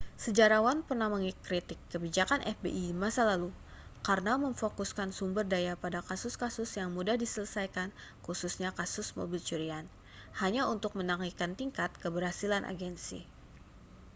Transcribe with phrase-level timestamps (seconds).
[0.23, 3.51] sejarawan pernah mengkritik kebijakan fbi di masa lalu
[4.07, 7.89] karena memfokuskan sumber daya pada kasus-kasus yang mudah diselesaikan
[8.25, 9.85] khususnya kasus mobil curian
[10.41, 13.19] hanya untuk menaikkan tingkat keberhasilan agensi